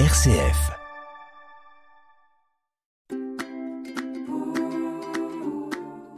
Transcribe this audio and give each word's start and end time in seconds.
RCF. 0.00 0.72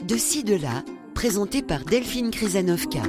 De 0.08 0.16
ci, 0.16 0.44
de 0.44 0.54
là, 0.54 0.82
présenté 1.14 1.60
par 1.60 1.84
Delphine 1.84 2.30
Krizanovka. 2.30 3.02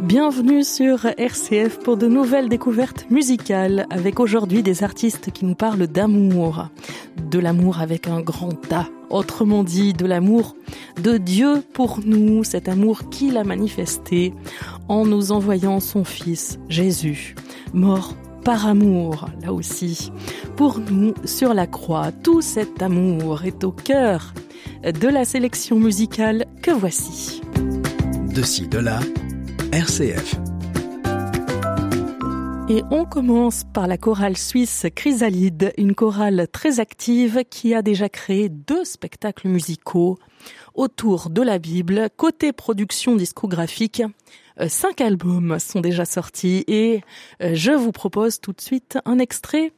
Bienvenue 0.00 0.62
sur 0.62 1.06
RCF 1.06 1.78
pour 1.78 1.96
de 1.96 2.06
nouvelles 2.06 2.50
découvertes 2.50 3.06
musicales 3.10 3.86
avec 3.88 4.20
aujourd'hui 4.20 4.62
des 4.62 4.84
artistes 4.84 5.30
qui 5.30 5.46
nous 5.46 5.54
parlent 5.54 5.86
d'amour. 5.86 6.68
De 7.16 7.38
l'amour 7.38 7.80
avec 7.80 8.06
un 8.06 8.20
grand 8.20 8.70
A. 8.74 8.86
Autrement 9.08 9.64
dit, 9.64 9.94
de 9.94 10.04
l'amour 10.04 10.54
de 11.02 11.16
Dieu 11.16 11.62
pour 11.72 12.00
nous, 12.04 12.44
cet 12.44 12.68
amour 12.68 13.08
qu'il 13.08 13.38
a 13.38 13.44
manifesté 13.44 14.34
en 14.86 15.06
nous 15.06 15.32
envoyant 15.32 15.80
son 15.80 16.04
Fils 16.04 16.58
Jésus, 16.68 17.34
mort 17.72 18.14
par 18.44 18.66
amour, 18.66 19.28
là 19.42 19.52
aussi, 19.52 20.12
pour 20.56 20.78
nous 20.78 21.14
sur 21.24 21.54
la 21.54 21.66
croix. 21.66 22.12
Tout 22.12 22.42
cet 22.42 22.82
amour 22.82 23.44
est 23.44 23.64
au 23.64 23.72
cœur 23.72 24.34
de 24.84 25.08
la 25.08 25.24
sélection 25.24 25.78
musicale 25.78 26.44
que 26.62 26.70
voici. 26.70 27.40
De 28.34 28.42
ci, 28.42 28.68
de 28.68 28.78
là, 28.78 29.00
RCF. 29.72 30.36
Et 32.68 32.82
on 32.90 33.04
commence 33.04 33.64
par 33.72 33.86
la 33.86 33.98
chorale 33.98 34.36
suisse 34.36 34.86
Chrysalide, 34.94 35.72
une 35.78 35.94
chorale 35.94 36.46
très 36.50 36.80
active 36.80 37.44
qui 37.50 37.74
a 37.74 37.82
déjà 37.82 38.08
créé 38.08 38.48
deux 38.48 38.84
spectacles 38.84 39.48
musicaux 39.48 40.18
autour 40.74 41.30
de 41.30 41.42
la 41.42 41.58
Bible. 41.58 42.08
Côté 42.16 42.52
production 42.52 43.16
discographique, 43.16 44.02
cinq 44.68 45.00
albums 45.00 45.58
sont 45.58 45.80
déjà 45.80 46.04
sortis 46.04 46.64
et 46.66 47.02
euh, 47.42 47.52
je 47.54 47.72
vous 47.72 47.92
propose 47.92 48.40
tout 48.40 48.52
de 48.52 48.60
suite 48.60 48.98
un 49.04 49.18
extrait 49.18 49.72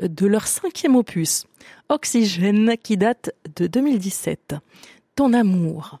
de 0.00 0.26
leur 0.26 0.46
cinquième 0.46 0.96
opus, 0.96 1.46
Oxygène, 1.88 2.76
qui 2.82 2.96
date 2.96 3.30
de 3.56 3.66
2017. 3.66 4.54
Ton 5.14 5.32
amour. 5.34 5.98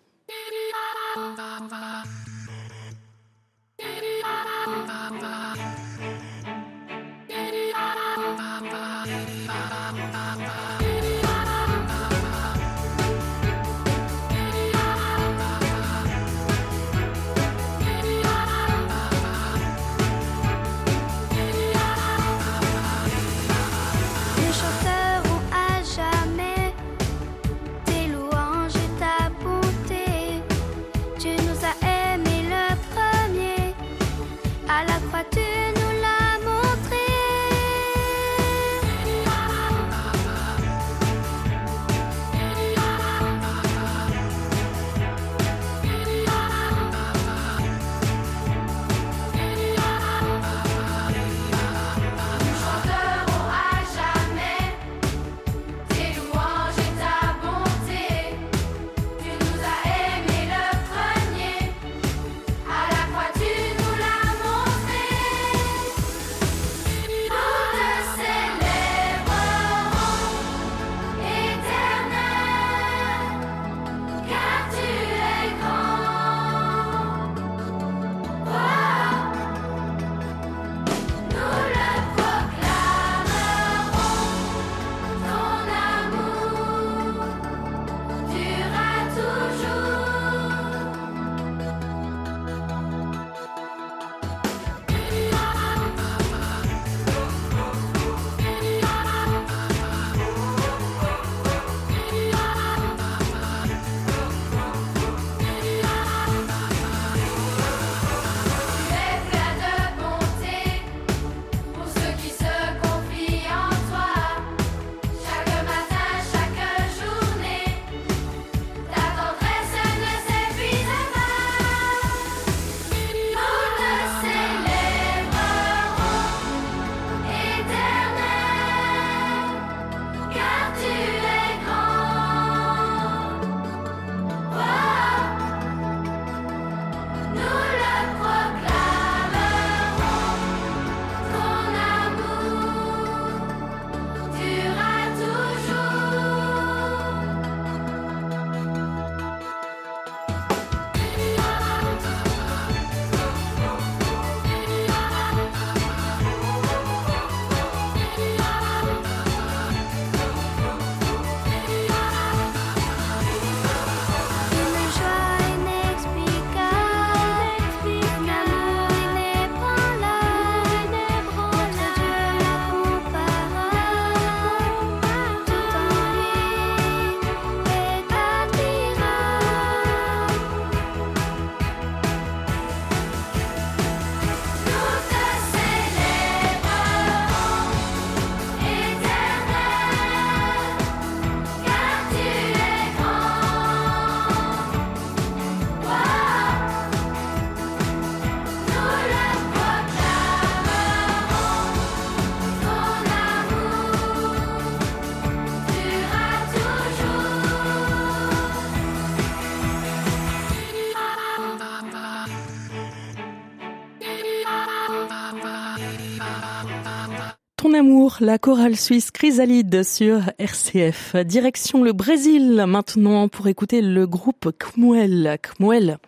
La 218.22 218.38
chorale 218.38 218.76
suisse 218.76 219.10
Chrysalide 219.10 219.82
sur 219.82 220.20
RCF. 220.38 221.16
Direction 221.24 221.82
le 221.82 221.92
Brésil 221.92 222.64
maintenant 222.68 223.26
pour 223.26 223.48
écouter 223.48 223.82
le 223.82 224.06
groupe 224.06 224.52
Kmuel. 224.58 225.38
Kmuel 225.42 225.98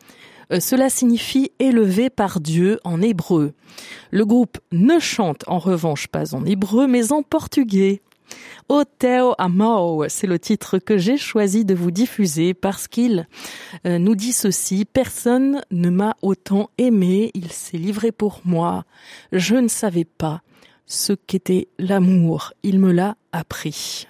Euh, 0.52 0.60
cela 0.60 0.90
signifie 0.90 1.50
élevé 1.58 2.10
par 2.10 2.40
Dieu 2.40 2.78
en 2.84 3.02
hébreu. 3.02 3.52
Le 4.12 4.24
groupe 4.24 4.58
ne 4.70 5.00
chante 5.00 5.42
en 5.48 5.58
revanche 5.58 6.06
pas 6.06 6.36
en 6.36 6.44
hébreu 6.44 6.86
mais 6.86 7.10
en 7.10 7.22
portugais. 7.22 8.00
Oteo 8.68 9.34
Amao, 9.38 10.04
c'est 10.08 10.28
le 10.28 10.38
titre 10.38 10.78
que 10.78 10.96
j'ai 10.96 11.16
choisi 11.16 11.64
de 11.64 11.74
vous 11.74 11.90
diffuser 11.90 12.54
parce 12.54 12.86
qu'il 12.86 13.26
euh, 13.86 13.98
nous 13.98 14.14
dit 14.14 14.32
ceci, 14.32 14.84
personne 14.84 15.62
ne 15.72 15.90
m'a 15.90 16.16
autant 16.22 16.70
aimé, 16.78 17.32
il 17.34 17.50
s'est 17.50 17.76
livré 17.76 18.12
pour 18.12 18.40
moi, 18.44 18.84
je 19.32 19.56
ne 19.56 19.68
savais 19.68 20.04
pas 20.04 20.42
ce 20.86 21.12
qu'était 21.12 21.68
l'amour, 21.78 22.52
il 22.62 22.78
me 22.78 22.92
l'a 22.92 23.16
appris. 23.32 24.06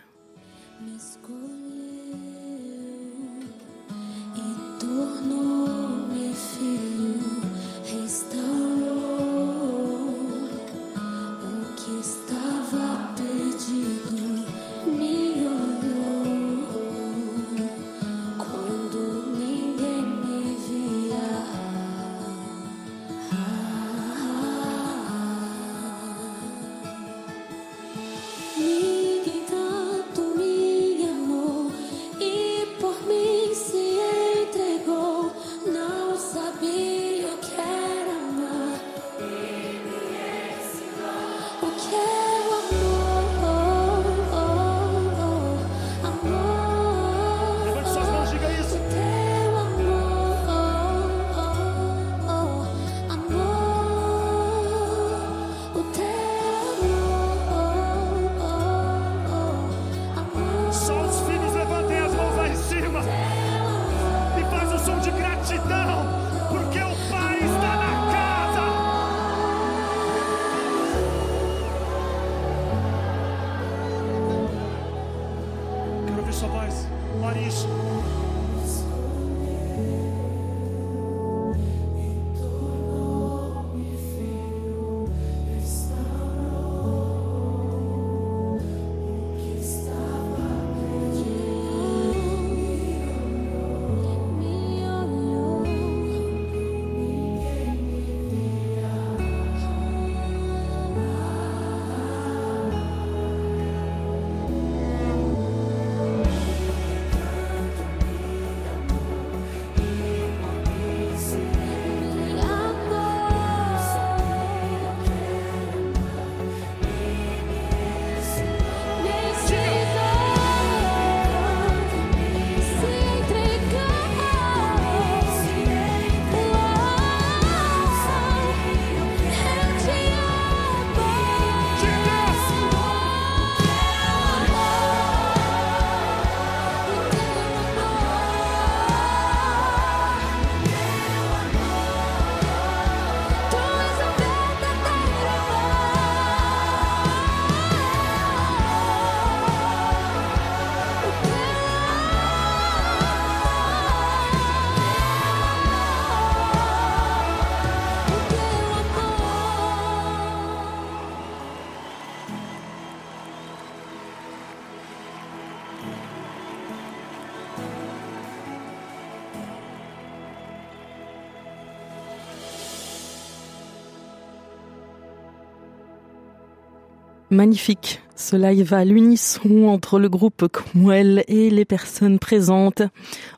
Magnifique. 177.34 178.00
Ce 178.14 178.36
live 178.36 178.72
à 178.72 178.84
l'unisson 178.84 179.66
entre 179.66 179.98
le 179.98 180.08
groupe 180.08 180.46
Cromwell 180.46 181.24
et 181.26 181.50
les 181.50 181.64
personnes 181.64 182.20
présentes 182.20 182.82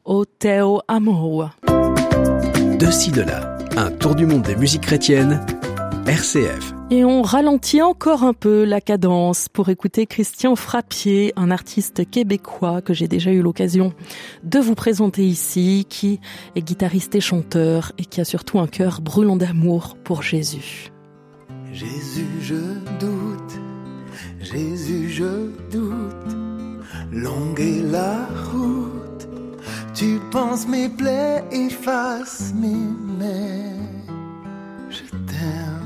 au 0.04 0.26
Teo 0.26 0.82
Amao. 0.86 1.46
De 2.78 2.90
ci, 2.90 3.10
de 3.10 3.22
là, 3.22 3.56
un 3.74 3.90
tour 3.90 4.14
du 4.14 4.26
monde 4.26 4.42
des 4.42 4.54
musiques 4.54 4.82
chrétiennes, 4.82 5.40
RCF. 6.06 6.74
Et 6.90 7.06
on 7.06 7.22
ralentit 7.22 7.80
encore 7.80 8.22
un 8.22 8.34
peu 8.34 8.64
la 8.64 8.82
cadence 8.82 9.48
pour 9.48 9.70
écouter 9.70 10.04
Christian 10.04 10.56
Frappier, 10.56 11.32
un 11.36 11.50
artiste 11.50 12.08
québécois 12.10 12.82
que 12.82 12.92
j'ai 12.92 13.08
déjà 13.08 13.30
eu 13.30 13.40
l'occasion 13.40 13.94
de 14.44 14.58
vous 14.58 14.74
présenter 14.74 15.24
ici, 15.24 15.86
qui 15.88 16.20
est 16.54 16.60
guitariste 16.60 17.14
et 17.14 17.22
chanteur 17.22 17.92
et 17.96 18.04
qui 18.04 18.20
a 18.20 18.26
surtout 18.26 18.58
un 18.58 18.66
cœur 18.66 19.00
brûlant 19.00 19.36
d'amour 19.36 19.96
pour 20.04 20.22
Jésus. 20.22 20.92
Jésus, 21.72 22.26
je 22.40 22.54
doute, 23.00 23.25
Jésus, 24.52 25.08
je 25.10 25.50
doute, 25.72 26.36
longue 27.12 27.58
est 27.58 27.82
la 27.82 28.26
route, 28.52 29.28
tu 29.92 30.20
penses 30.30 30.68
mes 30.68 30.88
plaies 30.88 31.42
effacent 31.50 32.54
mes 32.54 32.86
mains, 33.18 33.74
je 34.88 35.04
t'aime. 35.26 35.76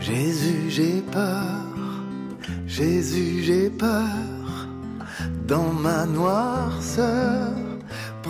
Jésus, 0.00 0.70
j'ai 0.70 1.02
peur, 1.12 1.66
Jésus, 2.66 3.42
j'ai 3.42 3.68
peur 3.68 4.68
dans 5.46 5.72
ma 5.72 6.06
noirceur. 6.06 7.65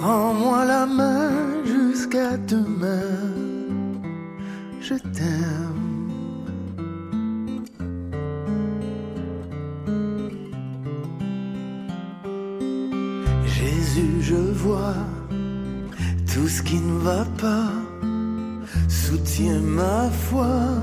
Prends-moi 0.07 0.65
la 0.65 0.87
main 0.87 1.33
jusqu'à 1.65 2.37
demain. 2.37 3.11
Je 4.81 4.95
t'aime. 5.15 6.11
Jésus, 13.47 14.17
je 14.21 14.43
vois 14.63 14.95
tout 16.33 16.47
ce 16.47 16.63
qui 16.63 16.79
ne 16.79 16.99
va 17.01 17.25
pas. 17.43 17.73
Soutiens 18.89 19.61
ma 19.61 20.09
foi 20.29 20.76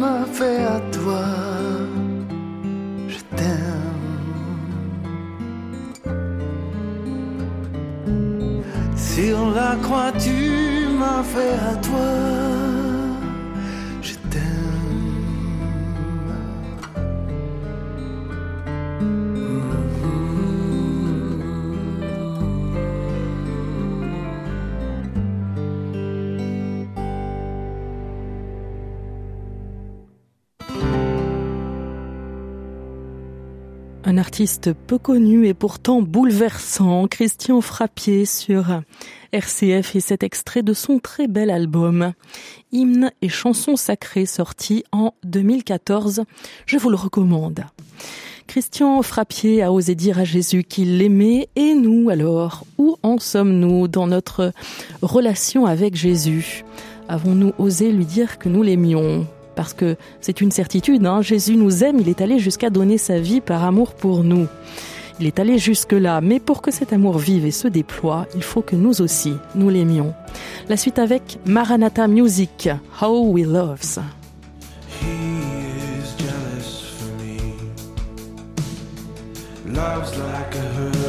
m'as 0.00 0.24
fait 0.24 0.62
à 0.76 0.80
toi. 0.96 1.24
Je 3.08 3.20
t'aime. 3.36 3.98
Sur 8.96 9.38
la 9.50 9.76
croix, 9.84 10.12
tu 10.26 10.38
m'as 10.98 11.22
fait 11.34 11.56
à 11.70 11.74
toi. 11.86 12.79
Peu 34.86 34.96
connu 34.96 35.46
et 35.46 35.52
pourtant 35.52 36.00
bouleversant, 36.00 37.06
Christian 37.08 37.60
Frappier 37.60 38.24
sur 38.24 38.80
RCF 39.32 39.96
et 39.96 40.00
cet 40.00 40.22
extrait 40.22 40.62
de 40.62 40.72
son 40.72 40.98
très 40.98 41.28
bel 41.28 41.50
album 41.50 42.14
Hymnes 42.72 43.10
et 43.20 43.28
chansons 43.28 43.76
sacrées 43.76 44.24
sorti 44.24 44.82
en 44.92 45.12
2014. 45.24 46.22
Je 46.64 46.78
vous 46.78 46.88
le 46.88 46.96
recommande. 46.96 47.66
Christian 48.46 49.02
Frappier 49.02 49.62
a 49.62 49.72
osé 49.72 49.94
dire 49.94 50.18
à 50.18 50.24
Jésus 50.24 50.64
qu'il 50.64 50.96
l'aimait 50.96 51.48
et 51.54 51.74
nous 51.74 52.08
alors, 52.08 52.64
où 52.78 52.96
en 53.02 53.18
sommes-nous 53.18 53.88
dans 53.88 54.06
notre 54.06 54.52
relation 55.02 55.66
avec 55.66 55.96
Jésus? 55.96 56.64
Avons-nous 57.08 57.52
osé 57.58 57.92
lui 57.92 58.06
dire 58.06 58.38
que 58.38 58.48
nous 58.48 58.62
l'aimions? 58.62 59.26
Parce 59.54 59.74
que 59.74 59.96
c'est 60.20 60.40
une 60.40 60.50
certitude, 60.50 61.04
hein, 61.06 61.22
Jésus 61.22 61.56
nous 61.56 61.84
aime, 61.84 61.98
il 62.00 62.08
est 62.08 62.20
allé 62.20 62.38
jusqu'à 62.38 62.70
donner 62.70 62.98
sa 62.98 63.18
vie 63.18 63.40
par 63.40 63.64
amour 63.64 63.94
pour 63.94 64.24
nous. 64.24 64.46
Il 65.20 65.26
est 65.26 65.38
allé 65.38 65.58
jusque-là, 65.58 66.22
mais 66.22 66.40
pour 66.40 66.62
que 66.62 66.70
cet 66.70 66.94
amour 66.94 67.18
vive 67.18 67.44
et 67.44 67.50
se 67.50 67.68
déploie, 67.68 68.26
il 68.34 68.42
faut 68.42 68.62
que 68.62 68.74
nous 68.74 69.02
aussi, 69.02 69.34
nous 69.54 69.68
l'aimions. 69.68 70.14
La 70.68 70.78
suite 70.78 70.98
avec 70.98 71.38
Maranatha 71.44 72.08
Music, 72.08 72.70
How 73.02 73.26
We 73.26 73.44
Loves. 73.44 73.98
He 75.02 75.06
is 75.06 76.14
jealous 76.16 76.84
for 76.96 77.10
me. 77.22 77.52
Love's 79.66 80.16
like 80.16 80.56
a 80.56 80.99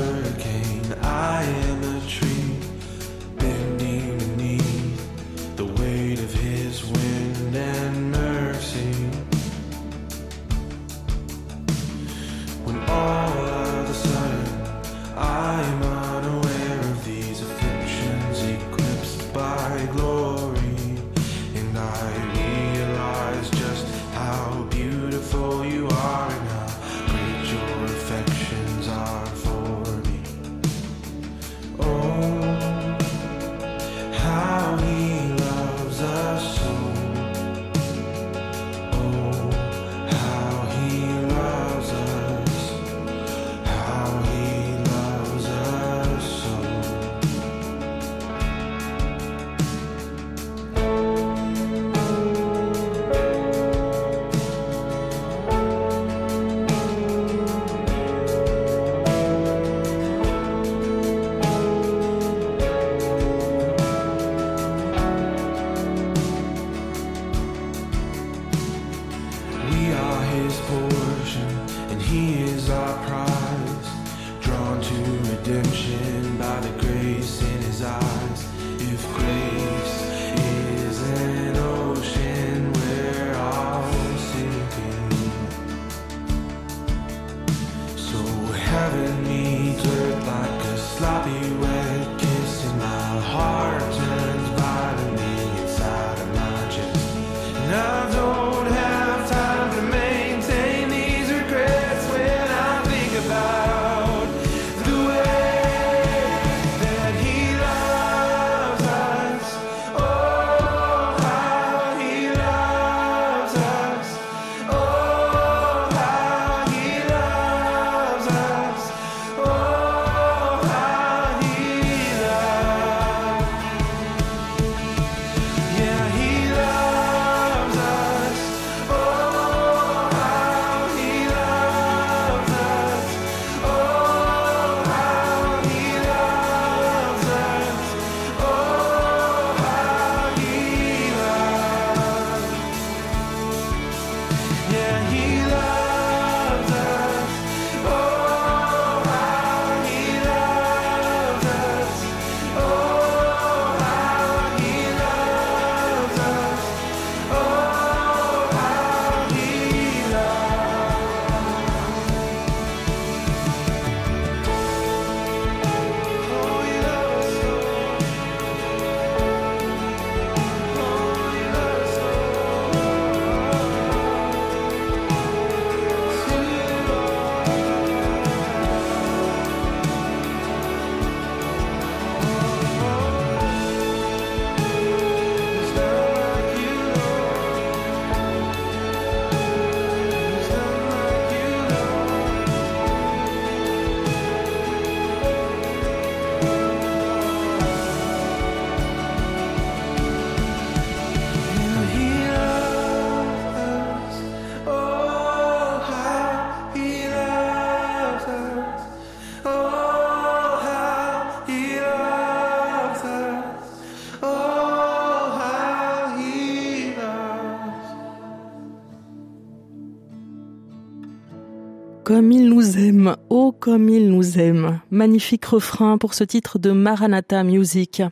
comme 222.14 222.34
il 222.34 222.50
nous 222.50 222.78
aime, 222.78 223.16
oh 223.30 223.56
comme 223.58 223.88
il 223.88 224.10
nous 224.10 224.38
aime. 224.38 224.82
Magnifique 224.92 225.46
refrain 225.46 225.98
pour 225.98 226.14
ce 226.14 226.26
titre 226.26 226.60
de 226.60 226.72
Maranatha 226.72 227.42
Music. 227.46 228.04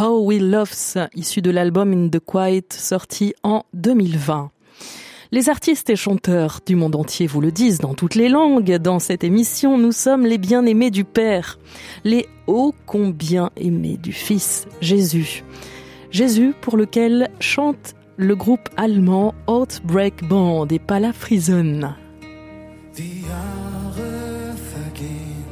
How 0.00 0.24
We 0.24 0.40
Loves, 0.40 0.96
issu 1.14 1.42
de 1.42 1.50
l'album 1.50 1.92
In 1.92 2.08
the 2.08 2.20
Quiet, 2.20 2.68
sorti 2.70 3.34
en 3.42 3.64
2020. 3.74 4.50
Les 5.30 5.50
artistes 5.50 5.90
et 5.90 5.94
chanteurs 5.96 6.60
du 6.64 6.74
monde 6.74 6.96
entier 6.96 7.26
vous 7.26 7.42
le 7.42 7.52
disent 7.52 7.80
dans 7.80 7.92
toutes 7.92 8.14
les 8.14 8.30
langues. 8.30 8.78
Dans 8.78 8.98
cette 8.98 9.24
émission, 9.24 9.76
nous 9.76 9.92
sommes 9.92 10.24
les 10.24 10.38
bien-aimés 10.38 10.90
du 10.90 11.04
Père, 11.04 11.58
les 12.02 12.26
ô 12.46 12.72
combien 12.86 13.50
aimés 13.58 13.98
du 14.02 14.12
Fils, 14.12 14.66
Jésus. 14.80 15.44
Jésus 16.10 16.54
pour 16.62 16.78
lequel 16.78 17.28
chante 17.40 17.94
le 18.16 18.36
groupe 18.36 18.70
allemand 18.78 19.34
Outbreak 19.48 20.26
Band 20.26 20.66
et 20.68 20.78
pas 20.78 20.98
la 20.98 21.12
Frison. 21.12 21.94
Die 22.96 23.22
Jahre 23.22 24.54
vergehen 24.72 25.44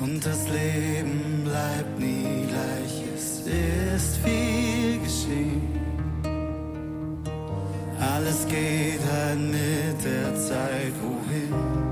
und 0.00 0.26
das 0.26 0.48
Leben 0.48 1.44
bleibt 1.44 2.00
nie 2.00 2.46
gleich. 2.48 3.04
Es 3.14 3.46
ist 3.46 4.16
viel 4.16 4.98
geschehen. 4.98 5.62
Alles 8.00 8.48
geht 8.48 9.00
halt 9.12 9.38
mit 9.38 10.04
der 10.04 10.34
Zeit 10.34 10.92
wohin. 11.00 11.91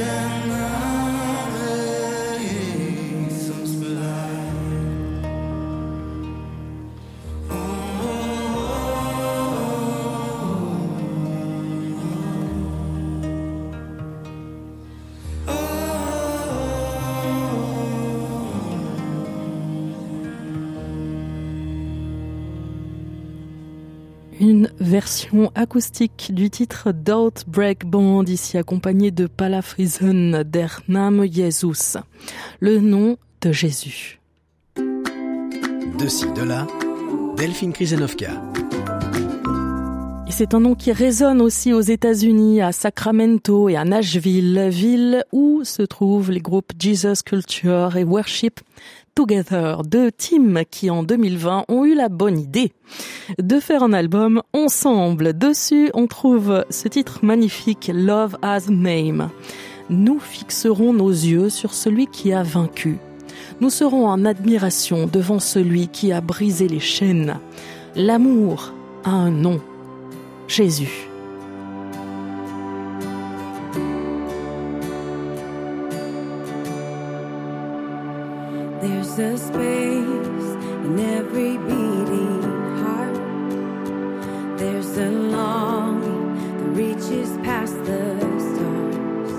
than 0.00 0.59
version 25.00 25.50
acoustique 25.54 26.30
du 26.34 26.50
titre 26.50 26.92
d'Outbreak 26.92 27.86
Band, 27.86 28.24
ici 28.24 28.58
accompagnée 28.58 29.10
de 29.10 29.26
Palafrisen 29.26 30.42
der 30.42 30.82
Name 30.88 31.24
Jesus, 31.24 31.96
le 32.60 32.80
nom 32.80 33.16
de 33.40 33.50
Jésus. 33.50 34.20
De 34.76 36.06
ci, 36.06 36.30
de 36.32 36.42
là, 36.42 36.66
Delphine 37.38 37.72
Krisenovka. 37.72 38.42
Et 40.28 40.32
c'est 40.32 40.52
un 40.52 40.60
nom 40.60 40.74
qui 40.74 40.92
résonne 40.92 41.40
aussi 41.40 41.72
aux 41.72 41.80
États-Unis, 41.80 42.60
à 42.60 42.70
Sacramento 42.70 43.70
et 43.70 43.76
à 43.76 43.86
Nashville, 43.86 44.68
ville 44.68 45.24
où 45.32 45.64
se 45.64 45.80
trouvent 45.80 46.30
les 46.30 46.42
groupes 46.42 46.72
Jesus 46.78 47.22
Culture 47.24 47.96
et 47.96 48.04
Worship 48.04 48.60
Together, 49.20 49.82
deux 49.82 50.10
teams 50.10 50.62
qui 50.70 50.88
en 50.88 51.02
2020 51.02 51.66
ont 51.68 51.84
eu 51.84 51.94
la 51.94 52.08
bonne 52.08 52.38
idée 52.38 52.72
de 53.38 53.60
faire 53.60 53.82
un 53.82 53.92
album 53.92 54.40
ensemble. 54.54 55.36
Dessus, 55.36 55.90
on 55.92 56.06
trouve 56.06 56.64
ce 56.70 56.88
titre 56.88 57.18
magnifique, 57.22 57.90
Love 57.92 58.38
Has 58.40 58.68
a 58.68 58.70
Name. 58.70 59.28
Nous 59.90 60.20
fixerons 60.20 60.94
nos 60.94 61.10
yeux 61.10 61.50
sur 61.50 61.74
celui 61.74 62.06
qui 62.06 62.32
a 62.32 62.42
vaincu. 62.42 62.96
Nous 63.60 63.68
serons 63.68 64.06
en 64.06 64.24
admiration 64.24 65.06
devant 65.06 65.38
celui 65.38 65.88
qui 65.88 66.12
a 66.12 66.22
brisé 66.22 66.66
les 66.66 66.80
chaînes. 66.80 67.36
L'amour 67.96 68.72
a 69.04 69.10
un 69.10 69.30
nom. 69.30 69.60
Jésus. 70.48 71.09
A 79.20 79.36
space 79.36 80.48
in 80.86 80.98
every 80.98 81.58
beating 81.58 82.42
heart. 82.82 83.16
There's 84.58 84.96
a 84.96 85.10
longing 85.10 86.24
that 86.58 86.70
reaches 86.82 87.30
past 87.44 87.76
the 87.84 88.02
stars. 88.50 89.36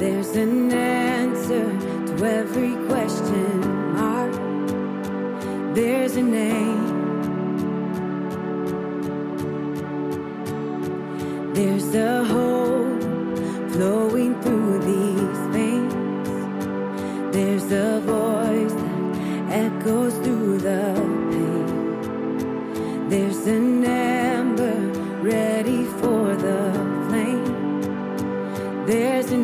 There's 0.00 0.32
an 0.36 0.72
answer 0.72 1.66
to 2.08 2.24
every 2.24 2.74
question 2.88 3.60
mark. 3.94 4.32
There's 5.76 6.16
a 6.16 6.22
name. 6.22 6.90
There's 11.54 11.94
a 11.94 12.24
hope 12.24 13.02
flowing 13.72 14.32
through 14.42 14.78
these 14.90 15.38
veins. 15.54 15.94
There's 17.32 17.70
a 17.70 18.00
voice 18.00 18.21
There's 23.12 23.46
an 23.46 23.84
ember 23.84 24.74
ready 25.20 25.84
for 26.00 26.34
the 26.34 26.72
flame. 27.10 28.86
There's 28.86 29.30
a 29.30 29.36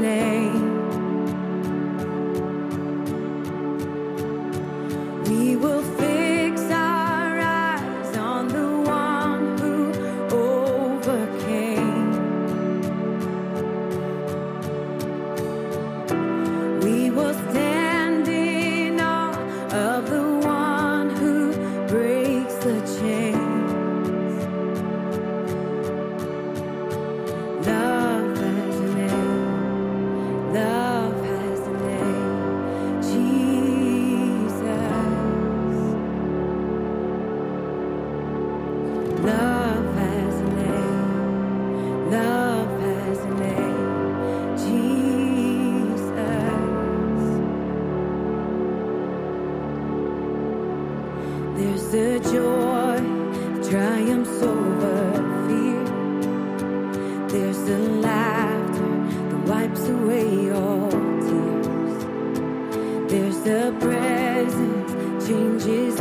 There's 51.59 51.93
a 51.93 52.21
joy 52.21 52.99
that 53.01 53.69
triumphs 53.69 54.43
over 54.43 54.99
fear. 55.49 55.85
There's 57.27 57.59
a 57.69 57.79
laughter 58.07 58.91
that 59.29 59.43
wipes 59.49 59.89
away 59.89 60.53
all 60.53 60.89
tears. 61.27 62.05
There's 63.11 63.45
a 63.49 63.73
presence 63.81 65.27
changes 65.27 66.01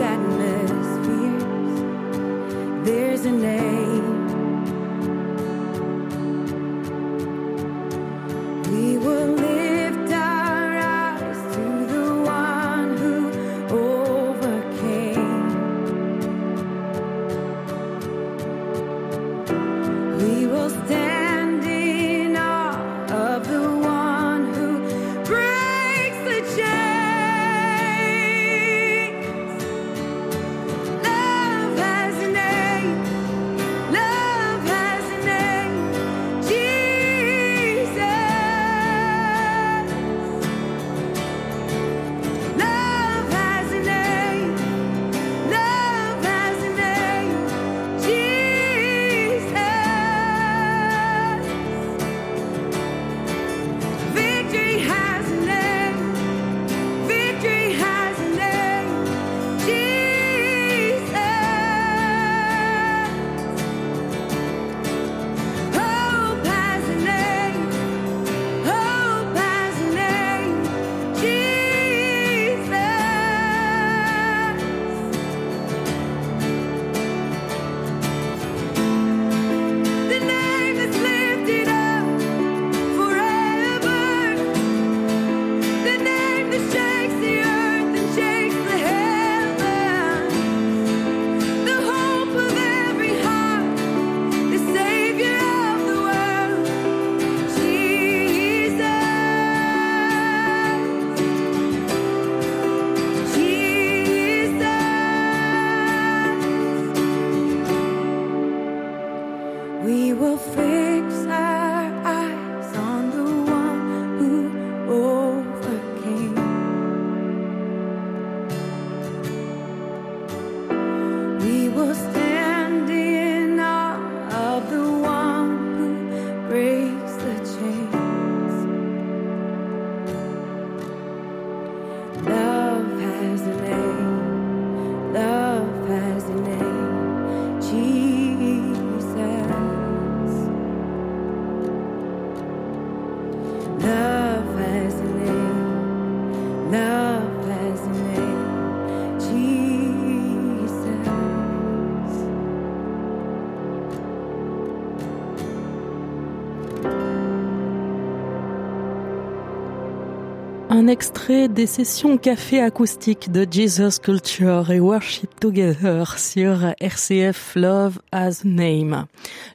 Un 160.70 160.88
extrait 160.88 161.48
des 161.48 161.66
sessions 161.66 162.18
café 162.18 162.62
acoustique 162.62 163.32
de 163.32 163.48
Jesus 163.50 164.00
Culture 164.04 164.70
et 164.70 164.82
Worship 164.82 165.40
Together 165.40 166.20
sur 166.20 166.74
RCF 166.82 167.56
Love 167.56 168.00
as 168.12 168.44
Name. 168.44 169.06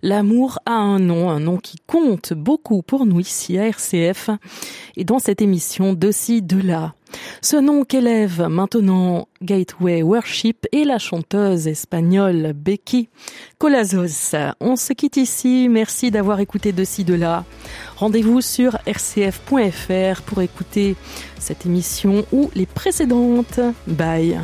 L'amour 0.02 0.58
a 0.64 0.72
un 0.72 0.98
nom, 0.98 1.28
un 1.28 1.40
nom 1.40 1.58
qui 1.58 1.76
compte 1.86 2.32
beaucoup 2.32 2.80
pour 2.80 3.04
nous 3.04 3.20
ici 3.20 3.58
à 3.58 3.66
RCF 3.66 4.30
et 4.96 5.04
dans 5.04 5.18
cette 5.18 5.42
émission 5.42 5.92
de 5.92 6.10
ci, 6.10 6.40
de 6.40 6.60
là. 6.60 6.94
Ce 7.40 7.56
nom 7.56 7.84
qu'élève 7.84 8.42
maintenant 8.48 9.28
Gateway 9.42 10.02
Worship 10.02 10.66
et 10.72 10.84
la 10.84 10.98
chanteuse 10.98 11.66
espagnole 11.66 12.52
Becky 12.54 13.08
Colazos. 13.58 14.36
On 14.60 14.76
se 14.76 14.92
quitte 14.92 15.16
ici. 15.16 15.68
Merci 15.68 16.10
d'avoir 16.10 16.40
écouté 16.40 16.72
de 16.72 16.84
ci, 16.84 17.04
de 17.04 17.14
là. 17.14 17.44
Rendez-vous 17.96 18.40
sur 18.40 18.78
rcf.fr 18.86 20.22
pour 20.22 20.42
écouter 20.42 20.96
cette 21.38 21.66
émission 21.66 22.24
ou 22.32 22.50
les 22.54 22.66
précédentes. 22.66 23.60
Bye. 23.86 24.38